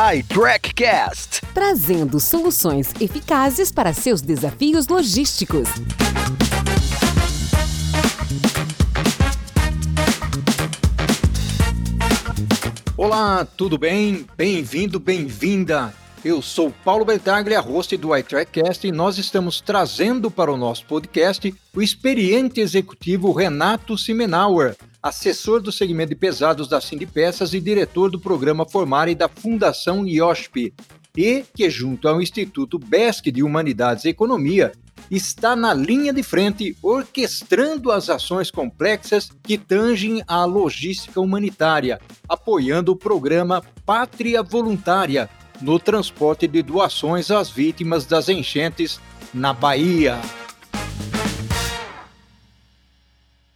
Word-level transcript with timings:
iTrackCast 0.00 1.42
trazendo 1.52 2.18
soluções 2.18 2.94
eficazes 2.98 3.70
para 3.70 3.92
seus 3.92 4.22
desafios 4.22 4.88
logísticos. 4.88 5.68
Olá, 12.96 13.44
tudo 13.44 13.76
bem? 13.76 14.26
Bem-vindo, 14.38 14.98
bem-vinda. 14.98 15.92
Eu 16.22 16.42
sou 16.42 16.70
Paulo 16.84 17.02
Bertaglia, 17.02 17.60
host 17.60 17.96
do 17.96 18.14
iTrackcast, 18.14 18.86
e 18.86 18.92
nós 18.92 19.16
estamos 19.16 19.62
trazendo 19.62 20.30
para 20.30 20.52
o 20.52 20.56
nosso 20.56 20.84
podcast 20.84 21.54
o 21.74 21.80
experiente 21.80 22.60
executivo 22.60 23.32
Renato 23.32 23.96
Simenauer, 23.96 24.76
assessor 25.02 25.62
do 25.62 25.72
segmento 25.72 26.10
de 26.10 26.16
pesados 26.16 26.68
da 26.68 26.78
Cindy 26.78 27.06
Peças 27.06 27.54
e 27.54 27.60
diretor 27.60 28.10
do 28.10 28.20
programa 28.20 28.68
Formare 28.68 29.14
da 29.14 29.30
Fundação 29.30 30.06
IOSP, 30.06 30.74
e 31.16 31.42
que, 31.54 31.70
junto 31.70 32.06
ao 32.06 32.20
Instituto 32.20 32.78
BESC 32.78 33.32
de 33.32 33.42
Humanidades 33.42 34.04
e 34.04 34.10
Economia, 34.10 34.72
está 35.10 35.56
na 35.56 35.72
linha 35.72 36.12
de 36.12 36.22
frente 36.22 36.76
orquestrando 36.82 37.90
as 37.90 38.10
ações 38.10 38.50
complexas 38.50 39.30
que 39.42 39.56
tangem 39.56 40.22
a 40.28 40.44
logística 40.44 41.18
humanitária, 41.18 41.98
apoiando 42.28 42.92
o 42.92 42.96
programa 42.96 43.62
Pátria 43.86 44.42
Voluntária 44.42 45.30
no 45.60 45.78
transporte 45.78 46.46
de 46.46 46.62
doações 46.62 47.30
às 47.30 47.50
vítimas 47.50 48.06
das 48.06 48.28
enchentes 48.28 49.00
na 49.32 49.52
Bahia. 49.52 50.18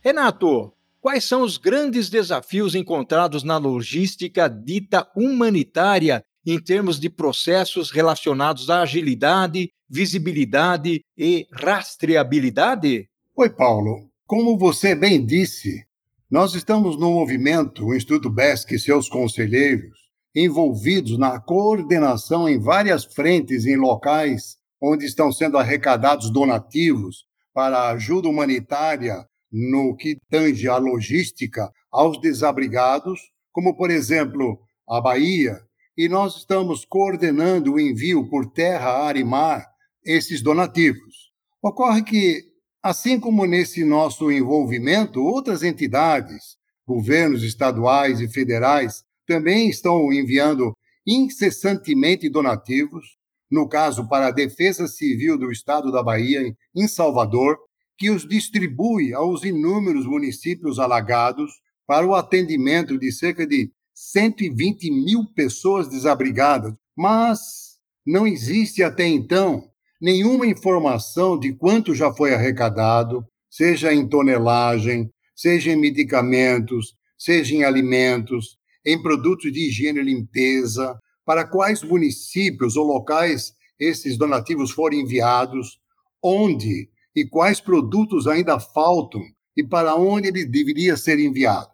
Renato, 0.00 0.72
quais 1.00 1.24
são 1.24 1.42
os 1.42 1.56
grandes 1.56 2.10
desafios 2.10 2.74
encontrados 2.74 3.42
na 3.42 3.56
logística 3.56 4.48
dita 4.48 5.08
humanitária 5.16 6.22
em 6.46 6.60
termos 6.60 7.00
de 7.00 7.08
processos 7.08 7.90
relacionados 7.90 8.68
à 8.68 8.82
agilidade, 8.82 9.70
visibilidade 9.88 11.02
e 11.16 11.46
rastreabilidade? 11.52 13.08
Oi, 13.34 13.48
Paulo. 13.48 14.10
Como 14.26 14.58
você 14.58 14.94
bem 14.94 15.24
disse, 15.24 15.84
nós 16.30 16.54
estamos 16.54 16.98
no 16.98 17.10
movimento, 17.12 17.86
o 17.86 17.94
Instituto 17.94 18.28
BESC 18.28 18.74
e 18.74 18.78
seus 18.78 19.08
conselheiros, 19.08 20.03
envolvidos 20.34 21.16
na 21.16 21.38
coordenação 21.38 22.48
em 22.48 22.58
várias 22.58 23.04
frentes 23.04 23.66
em 23.66 23.76
locais 23.76 24.58
onde 24.82 25.06
estão 25.06 25.32
sendo 25.32 25.56
arrecadados 25.56 26.30
donativos 26.30 27.24
para 27.52 27.90
ajuda 27.90 28.28
humanitária 28.28 29.26
no 29.50 29.96
que 29.96 30.18
tange 30.28 30.68
a 30.68 30.76
logística 30.76 31.70
aos 31.90 32.20
desabrigados, 32.20 33.20
como, 33.52 33.76
por 33.76 33.90
exemplo, 33.90 34.58
a 34.88 35.00
Bahia, 35.00 35.60
e 35.96 36.08
nós 36.08 36.36
estamos 36.36 36.84
coordenando 36.84 37.74
o 37.74 37.80
envio 37.80 38.28
por 38.28 38.50
terra, 38.50 38.90
ar 38.90 39.16
e 39.16 39.22
mar 39.22 39.64
esses 40.04 40.42
donativos. 40.42 41.32
Ocorre 41.62 42.02
que, 42.02 42.42
assim 42.82 43.18
como 43.18 43.46
nesse 43.46 43.84
nosso 43.84 44.30
envolvimento, 44.30 45.22
outras 45.22 45.62
entidades, 45.62 46.56
governos 46.84 47.44
estaduais 47.44 48.20
e 48.20 48.28
federais, 48.28 49.04
também 49.26 49.68
estão 49.68 50.12
enviando 50.12 50.74
incessantemente 51.06 52.28
donativos, 52.28 53.04
no 53.50 53.68
caso 53.68 54.08
para 54.08 54.28
a 54.28 54.30
Defesa 54.30 54.86
Civil 54.86 55.38
do 55.38 55.50
Estado 55.50 55.92
da 55.92 56.02
Bahia, 56.02 56.40
em 56.74 56.88
Salvador, 56.88 57.58
que 57.96 58.10
os 58.10 58.26
distribui 58.26 59.12
aos 59.12 59.44
inúmeros 59.44 60.06
municípios 60.06 60.78
alagados 60.78 61.50
para 61.86 62.06
o 62.06 62.14
atendimento 62.14 62.98
de 62.98 63.12
cerca 63.12 63.46
de 63.46 63.70
120 63.94 64.90
mil 64.90 65.24
pessoas 65.34 65.88
desabrigadas. 65.88 66.74
Mas 66.96 67.78
não 68.04 68.26
existe 68.26 68.82
até 68.82 69.06
então 69.06 69.68
nenhuma 70.00 70.46
informação 70.46 71.38
de 71.38 71.54
quanto 71.54 71.94
já 71.94 72.12
foi 72.12 72.34
arrecadado, 72.34 73.24
seja 73.48 73.94
em 73.94 74.06
tonelagem, 74.08 75.10
seja 75.34 75.70
em 75.70 75.76
medicamentos, 75.76 76.94
seja 77.16 77.54
em 77.54 77.64
alimentos, 77.64 78.58
em 78.84 79.00
produtos 79.00 79.52
de 79.52 79.68
higiene 79.68 80.00
e 80.00 80.04
limpeza, 80.04 80.98
para 81.24 81.46
quais 81.46 81.82
municípios 81.82 82.76
ou 82.76 82.86
locais 82.86 83.54
esses 83.78 84.16
donativos 84.16 84.70
foram 84.70 84.98
enviados, 84.98 85.78
onde 86.22 86.88
e 87.14 87.24
quais 87.26 87.60
produtos 87.60 88.26
ainda 88.26 88.58
faltam 88.58 89.22
e 89.56 89.62
para 89.66 89.94
onde 89.94 90.28
ele 90.28 90.44
deveria 90.44 90.96
ser 90.96 91.18
enviado. 91.18 91.70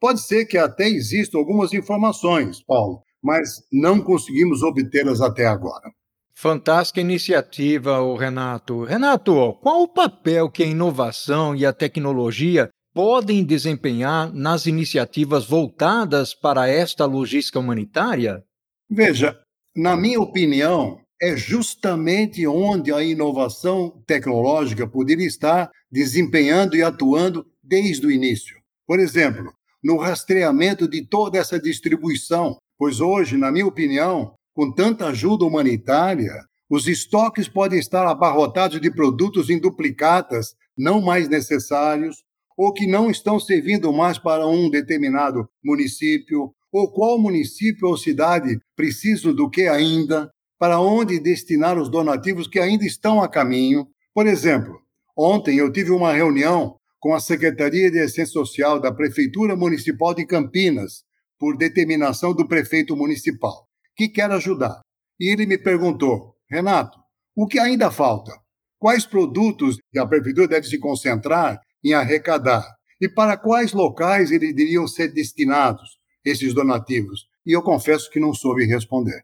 Pode 0.00 0.20
ser 0.22 0.46
que 0.46 0.56
até 0.56 0.88
existam 0.88 1.38
algumas 1.38 1.74
informações, 1.74 2.62
Paulo, 2.62 3.02
mas 3.22 3.62
não 3.70 4.00
conseguimos 4.00 4.62
obtê-las 4.62 5.20
até 5.20 5.46
agora. 5.46 5.90
Fantástica 6.32 7.02
iniciativa, 7.02 7.98
Renato. 8.16 8.84
Renato, 8.84 9.52
qual 9.60 9.82
o 9.82 9.88
papel 9.88 10.48
que 10.48 10.62
a 10.62 10.66
inovação 10.66 11.54
e 11.54 11.66
a 11.66 11.72
tecnologia 11.72 12.70
podem 12.92 13.44
desempenhar 13.44 14.32
nas 14.32 14.66
iniciativas 14.66 15.46
voltadas 15.46 16.34
para 16.34 16.68
esta 16.68 17.06
logística 17.06 17.58
humanitária? 17.58 18.42
Veja, 18.88 19.38
na 19.76 19.96
minha 19.96 20.20
opinião, 20.20 21.00
é 21.22 21.36
justamente 21.36 22.46
onde 22.46 22.92
a 22.92 23.02
inovação 23.02 24.02
tecnológica 24.06 24.88
poderia 24.88 25.26
estar 25.26 25.70
desempenhando 25.90 26.74
e 26.76 26.82
atuando 26.82 27.46
desde 27.62 28.06
o 28.06 28.10
início. 28.10 28.56
Por 28.86 28.98
exemplo, 28.98 29.52
no 29.82 29.96
rastreamento 29.96 30.88
de 30.88 31.06
toda 31.06 31.38
essa 31.38 31.60
distribuição, 31.60 32.56
pois 32.78 33.00
hoje, 33.00 33.36
na 33.36 33.52
minha 33.52 33.66
opinião, 33.66 34.34
com 34.54 34.72
tanta 34.72 35.06
ajuda 35.06 35.44
humanitária, 35.44 36.32
os 36.68 36.86
estoques 36.86 37.48
podem 37.48 37.78
estar 37.78 38.06
abarrotados 38.06 38.80
de 38.80 38.90
produtos 38.90 39.50
em 39.50 39.58
duplicatas 39.58 40.54
não 40.76 41.00
mais 41.00 41.28
necessários 41.28 42.22
ou 42.60 42.74
que 42.74 42.86
não 42.86 43.10
estão 43.10 43.40
servindo 43.40 43.90
mais 43.90 44.18
para 44.18 44.46
um 44.46 44.68
determinado 44.68 45.48
município, 45.64 46.54
ou 46.70 46.92
qual 46.92 47.18
município 47.18 47.88
ou 47.88 47.96
cidade 47.96 48.58
precisam 48.76 49.34
do 49.34 49.48
que 49.48 49.62
ainda, 49.62 50.30
para 50.58 50.78
onde 50.78 51.18
destinar 51.18 51.78
os 51.78 51.88
donativos 51.88 52.46
que 52.46 52.58
ainda 52.58 52.84
estão 52.84 53.22
a 53.22 53.30
caminho. 53.30 53.86
Por 54.12 54.26
exemplo, 54.26 54.78
ontem 55.16 55.56
eu 55.56 55.72
tive 55.72 55.90
uma 55.90 56.12
reunião 56.12 56.76
com 56.98 57.14
a 57.14 57.18
Secretaria 57.18 57.90
de 57.90 57.98
Assistência 57.98 58.34
Social 58.34 58.78
da 58.78 58.92
Prefeitura 58.92 59.56
Municipal 59.56 60.12
de 60.12 60.26
Campinas, 60.26 61.02
por 61.38 61.56
determinação 61.56 62.34
do 62.34 62.46
prefeito 62.46 62.94
municipal, 62.94 63.66
que 63.96 64.06
quer 64.06 64.30
ajudar. 64.32 64.82
E 65.18 65.32
ele 65.32 65.46
me 65.46 65.56
perguntou: 65.56 66.34
Renato, 66.50 66.98
o 67.34 67.46
que 67.46 67.58
ainda 67.58 67.90
falta? 67.90 68.32
Quais 68.78 69.06
produtos 69.06 69.78
a 69.96 70.06
prefeitura 70.06 70.46
deve 70.46 70.66
se 70.66 70.78
concentrar 70.78 71.58
em 71.84 71.92
arrecadar 71.94 72.64
e 73.00 73.08
para 73.08 73.36
quais 73.36 73.72
locais 73.72 74.30
eles 74.30 74.50
iriam 74.50 74.86
ser 74.86 75.08
destinados 75.08 75.98
esses 76.24 76.52
donativos? 76.52 77.26
E 77.46 77.52
eu 77.52 77.62
confesso 77.62 78.10
que 78.10 78.20
não 78.20 78.34
soube 78.34 78.66
responder. 78.66 79.22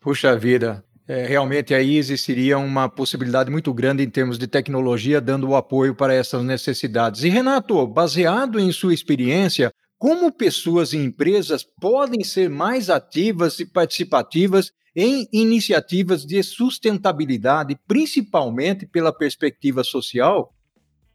Puxa 0.00 0.36
vida, 0.36 0.84
é, 1.06 1.26
realmente 1.26 1.74
aí 1.74 1.96
existiria 1.96 2.56
uma 2.58 2.88
possibilidade 2.88 3.50
muito 3.50 3.72
grande 3.74 4.02
em 4.02 4.08
termos 4.08 4.38
de 4.38 4.46
tecnologia 4.46 5.20
dando 5.20 5.48
o 5.48 5.56
apoio 5.56 5.94
para 5.94 6.14
essas 6.14 6.42
necessidades. 6.42 7.22
E 7.22 7.28
Renato, 7.28 7.86
baseado 7.86 8.58
em 8.58 8.72
sua 8.72 8.94
experiência, 8.94 9.70
como 9.98 10.32
pessoas 10.32 10.92
e 10.92 10.96
empresas 10.96 11.64
podem 11.80 12.24
ser 12.24 12.48
mais 12.48 12.88
ativas 12.88 13.60
e 13.60 13.66
participativas 13.66 14.72
em 14.96 15.26
iniciativas 15.32 16.24
de 16.24 16.42
sustentabilidade, 16.42 17.78
principalmente 17.86 18.86
pela 18.86 19.16
perspectiva 19.16 19.84
social? 19.84 20.52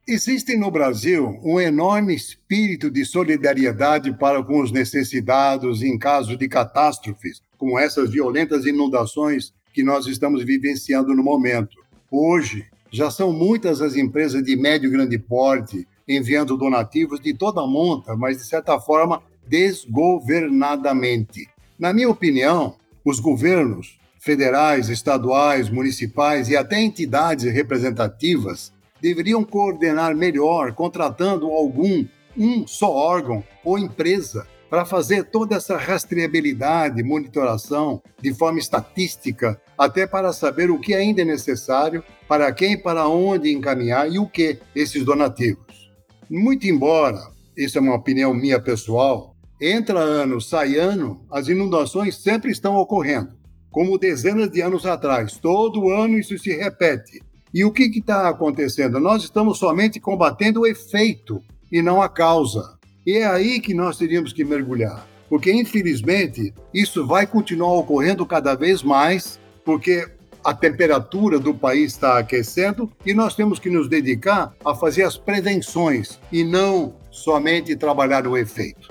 Existe 0.09 0.55
no 0.55 0.71
Brasil 0.71 1.37
um 1.43 1.59
enorme 1.59 2.15
espírito 2.15 2.89
de 2.89 3.03
solidariedade 3.03 4.17
para 4.17 4.41
com 4.41 4.61
os 4.61 4.71
necessitados 4.71 5.83
em 5.83 5.97
caso 5.97 6.37
de 6.37 6.47
catástrofes, 6.47 7.41
como 7.57 7.77
essas 7.77 8.11
violentas 8.11 8.65
inundações 8.65 9.53
que 9.73 9.83
nós 9.83 10.07
estamos 10.07 10.45
vivenciando 10.45 11.13
no 11.13 11.21
momento. 11.21 11.75
Hoje, 12.09 12.65
já 12.89 13.11
são 13.11 13.33
muitas 13.33 13.81
as 13.81 13.97
empresas 13.97 14.41
de 14.41 14.55
médio 14.55 14.87
e 14.87 14.91
grande 14.91 15.19
porte 15.19 15.85
enviando 16.07 16.55
donativos 16.55 17.19
de 17.19 17.33
toda 17.33 17.59
a 17.59 17.67
monta, 17.67 18.15
mas 18.15 18.37
de 18.37 18.45
certa 18.45 18.79
forma 18.79 19.21
desgovernadamente. 19.45 21.49
Na 21.77 21.91
minha 21.91 22.09
opinião, 22.09 22.77
os 23.03 23.19
governos 23.19 23.99
federais, 24.17 24.87
estaduais, 24.87 25.69
municipais 25.69 26.47
e 26.47 26.55
até 26.55 26.81
entidades 26.81 27.51
representativas 27.51 28.71
deveriam 29.01 29.43
coordenar 29.43 30.15
melhor, 30.15 30.73
contratando 30.73 31.47
algum, 31.47 32.05
um 32.37 32.67
só 32.67 32.91
órgão 32.91 33.43
ou 33.63 33.77
empresa 33.77 34.47
para 34.69 34.85
fazer 34.85 35.23
toda 35.25 35.55
essa 35.55 35.77
rastreabilidade, 35.77 37.01
monitoração 37.01 38.01
de 38.21 38.33
forma 38.33 38.59
estatística, 38.59 39.59
até 39.77 40.05
para 40.05 40.33
saber 40.33 40.69
o 40.69 40.79
que 40.79 40.93
ainda 40.93 41.21
é 41.21 41.25
necessário, 41.25 42.03
para 42.27 42.51
quem, 42.51 42.77
para 42.77 43.07
onde 43.07 43.51
encaminhar 43.51 44.11
e 44.11 44.19
o 44.19 44.27
que 44.27 44.59
esses 44.75 45.05
donativos. 45.05 45.89
Muito 46.29 46.67
embora, 46.67 47.19
isso 47.55 47.77
é 47.77 47.81
uma 47.81 47.95
opinião 47.95 48.33
minha 48.33 48.59
pessoal, 48.59 49.37
Entra 49.59 49.99
ano, 49.99 50.39
sai 50.39 50.75
ano, 50.75 51.25
as 51.31 51.47
inundações 51.47 52.15
sempre 52.17 52.51
estão 52.51 52.75
ocorrendo, 52.75 53.35
como 53.71 53.97
dezenas 53.97 54.51
de 54.51 54.61
anos 54.61 54.85
atrás. 54.85 55.39
Todo 55.39 55.89
ano 55.89 56.19
isso 56.19 56.37
se 56.37 56.55
repete. 56.55 57.23
E 57.53 57.63
o 57.63 57.71
que 57.71 57.83
está 57.83 58.29
acontecendo? 58.29 58.99
Nós 58.99 59.23
estamos 59.23 59.57
somente 59.57 59.99
combatendo 59.99 60.61
o 60.61 60.67
efeito 60.67 61.41
e 61.71 61.81
não 61.81 62.01
a 62.01 62.09
causa. 62.09 62.77
E 63.05 63.17
é 63.17 63.25
aí 63.25 63.59
que 63.59 63.73
nós 63.73 63.97
teríamos 63.97 64.33
que 64.33 64.43
mergulhar. 64.43 65.07
Porque, 65.29 65.51
infelizmente, 65.51 66.53
isso 66.73 67.05
vai 67.05 67.27
continuar 67.27 67.73
ocorrendo 67.73 68.25
cada 68.25 68.55
vez 68.55 68.81
mais, 68.81 69.39
porque 69.65 70.07
a 70.43 70.53
temperatura 70.53 71.39
do 71.39 71.53
país 71.53 71.93
está 71.93 72.17
aquecendo 72.17 72.89
e 73.05 73.13
nós 73.13 73.35
temos 73.35 73.59
que 73.59 73.69
nos 73.69 73.89
dedicar 73.89 74.53
a 74.63 74.73
fazer 74.73 75.03
as 75.03 75.17
prevenções 75.17 76.19
e 76.31 76.43
não 76.43 76.95
somente 77.11 77.75
trabalhar 77.75 78.25
o 78.25 78.37
efeito. 78.37 78.89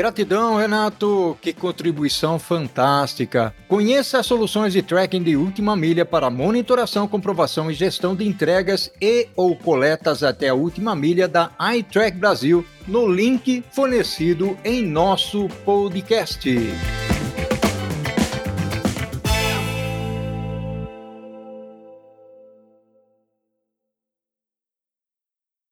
Gratidão, 0.00 0.56
Renato. 0.56 1.36
Que 1.42 1.52
contribuição 1.52 2.38
fantástica. 2.38 3.54
Conheça 3.68 4.18
as 4.18 4.24
soluções 4.24 4.72
de 4.72 4.80
tracking 4.80 5.22
de 5.22 5.36
última 5.36 5.76
milha 5.76 6.06
para 6.06 6.30
monitoração, 6.30 7.06
comprovação 7.06 7.70
e 7.70 7.74
gestão 7.74 8.16
de 8.16 8.26
entregas 8.26 8.90
e 8.98 9.28
ou 9.36 9.54
coletas 9.54 10.22
até 10.22 10.48
a 10.48 10.54
última 10.54 10.96
milha 10.96 11.28
da 11.28 11.50
iTrack 11.76 12.16
Brasil 12.16 12.64
no 12.88 13.06
link 13.06 13.62
fornecido 13.72 14.56
em 14.64 14.82
nosso 14.82 15.48
podcast. 15.66 16.48